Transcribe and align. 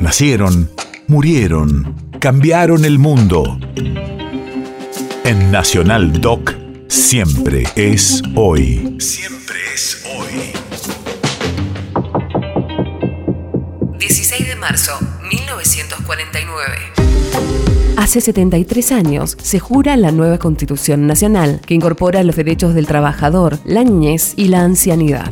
Nacieron, 0.00 0.70
murieron, 1.08 1.94
cambiaron 2.20 2.86
el 2.86 2.98
mundo. 2.98 3.58
En 5.24 5.50
Nacional 5.52 6.22
Doc, 6.22 6.54
siempre 6.88 7.64
es 7.76 8.22
hoy. 8.34 8.96
Siempre 8.98 9.56
es 9.74 10.02
hoy. 10.16 10.52
16 13.98 14.48
de 14.48 14.56
marzo, 14.56 14.92
1949. 15.30 16.76
Hace 17.98 18.22
73 18.22 18.92
años 18.92 19.36
se 19.42 19.58
jura 19.58 19.98
la 19.98 20.12
nueva 20.12 20.38
Constitución 20.38 21.06
Nacional, 21.06 21.60
que 21.66 21.74
incorpora 21.74 22.22
los 22.22 22.36
derechos 22.36 22.74
del 22.74 22.86
trabajador, 22.86 23.58
la 23.66 23.84
niñez 23.84 24.32
y 24.36 24.48
la 24.48 24.62
ancianidad. 24.62 25.30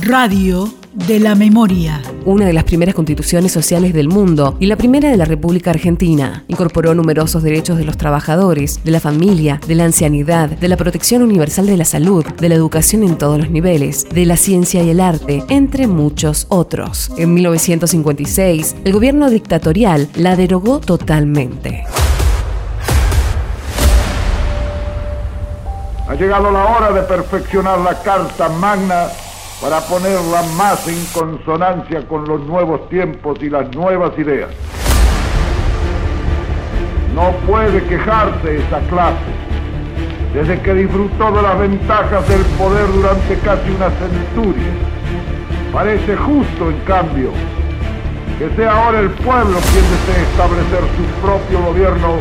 Radio 0.00 0.72
de 1.06 1.20
la 1.20 1.34
memoria. 1.34 2.02
Una 2.24 2.46
de 2.46 2.52
las 2.52 2.64
primeras 2.64 2.94
constituciones 2.94 3.52
sociales 3.52 3.94
del 3.94 4.08
mundo 4.08 4.56
y 4.58 4.66
la 4.66 4.76
primera 4.76 5.10
de 5.10 5.16
la 5.16 5.24
República 5.24 5.70
Argentina. 5.70 6.44
Incorporó 6.48 6.94
numerosos 6.94 7.42
derechos 7.42 7.78
de 7.78 7.84
los 7.84 7.96
trabajadores, 7.96 8.82
de 8.84 8.90
la 8.90 9.00
familia, 9.00 9.60
de 9.66 9.74
la 9.74 9.84
ancianidad, 9.84 10.50
de 10.50 10.68
la 10.68 10.76
protección 10.76 11.22
universal 11.22 11.66
de 11.66 11.76
la 11.76 11.84
salud, 11.84 12.24
de 12.24 12.48
la 12.48 12.56
educación 12.56 13.04
en 13.04 13.16
todos 13.16 13.38
los 13.38 13.50
niveles, 13.50 14.06
de 14.10 14.26
la 14.26 14.36
ciencia 14.36 14.82
y 14.82 14.90
el 14.90 15.00
arte, 15.00 15.44
entre 15.48 15.86
muchos 15.86 16.46
otros. 16.48 17.10
En 17.16 17.34
1956, 17.34 18.76
el 18.84 18.92
gobierno 18.92 19.30
dictatorial 19.30 20.08
la 20.16 20.36
derogó 20.36 20.80
totalmente. 20.80 21.84
Ha 26.08 26.14
llegado 26.14 26.50
la 26.50 26.64
hora 26.64 26.92
de 26.92 27.02
perfeccionar 27.02 27.78
la 27.80 28.02
Carta 28.02 28.48
Magna 28.48 29.08
para 29.60 29.80
ponerla 29.80 30.42
más 30.56 30.86
en 30.86 31.04
consonancia 31.06 32.06
con 32.06 32.26
los 32.26 32.40
nuevos 32.42 32.88
tiempos 32.88 33.38
y 33.42 33.50
las 33.50 33.74
nuevas 33.74 34.16
ideas. 34.18 34.50
No 37.14 37.32
puede 37.46 37.82
quejarse 37.84 38.58
esa 38.58 38.78
clase 38.88 39.48
desde 40.32 40.60
que 40.60 40.74
disfrutó 40.74 41.32
de 41.32 41.42
las 41.42 41.58
ventajas 41.58 42.28
del 42.28 42.42
poder 42.56 42.86
durante 42.92 43.34
casi 43.38 43.70
una 43.70 43.90
centuria. 43.90 44.72
Parece 45.72 46.16
justo, 46.16 46.70
en 46.70 46.78
cambio, 46.84 47.32
que 48.38 48.48
sea 48.54 48.72
ahora 48.72 49.00
el 49.00 49.10
pueblo 49.10 49.58
quien 49.72 49.84
desee 49.90 50.22
establecer 50.30 50.80
su 50.96 51.26
propio 51.26 51.62
gobierno 51.66 52.16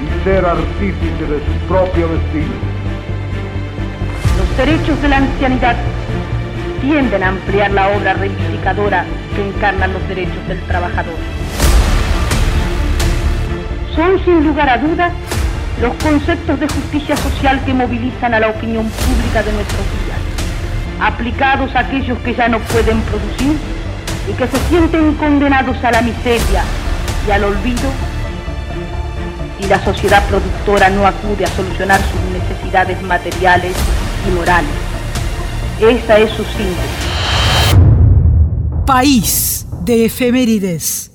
y 0.00 0.24
ser 0.24 0.44
artífice 0.44 1.26
de 1.26 1.38
su 1.38 1.66
propio 1.66 2.06
destino. 2.06 2.54
Los 4.38 4.56
derechos 4.56 5.02
de 5.02 5.08
la 5.08 5.16
ancianidad 5.16 5.76
tienden 6.80 7.22
a 7.22 7.28
ampliar 7.28 7.70
la 7.70 7.88
obra 7.88 8.14
reivindicadora 8.14 9.04
que 9.34 9.46
encarnan 9.46 9.92
los 9.92 10.08
derechos 10.08 10.46
del 10.48 10.60
trabajador. 10.62 11.14
Son 13.94 14.24
sin 14.24 14.44
lugar 14.44 14.68
a 14.68 14.78
dudas 14.78 15.12
los 15.80 15.94
conceptos 16.02 16.58
de 16.60 16.68
justicia 16.68 17.16
social 17.16 17.60
que 17.64 17.74
movilizan 17.74 18.34
a 18.34 18.40
la 18.40 18.48
opinión 18.48 18.88
pública 18.88 19.42
de 19.42 19.52
nuestros 19.52 19.84
días, 20.04 20.18
aplicados 21.00 21.74
a 21.74 21.80
aquellos 21.80 22.18
que 22.18 22.34
ya 22.34 22.48
no 22.48 22.58
pueden 22.60 23.00
producir 23.02 23.56
y 24.28 24.32
que 24.32 24.46
se 24.46 24.58
sienten 24.68 25.14
condenados 25.14 25.82
a 25.84 25.90
la 25.90 26.02
miseria 26.02 26.62
y 27.26 27.30
al 27.30 27.44
olvido 27.44 27.90
y 29.60 29.66
la 29.66 29.82
sociedad 29.84 30.22
productora 30.28 30.88
no 30.90 31.06
acude 31.06 31.44
a 31.44 31.48
solucionar 31.48 32.00
sus 32.00 32.20
necesidades 32.32 33.00
materiales 33.02 33.74
y 34.26 34.30
morales. 34.30 34.87
Esa 35.80 36.18
es 36.18 36.30
su 36.32 36.42
síntoma. 36.42 36.82
País 38.84 39.64
de 39.84 40.06
efemérides. 40.06 41.07